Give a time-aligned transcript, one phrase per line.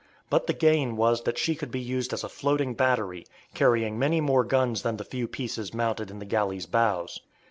[0.31, 4.19] But the gain was that she could be used as a floating battery, carrying many
[4.19, 7.21] more guns than the few pieces mounted in the galley's bows.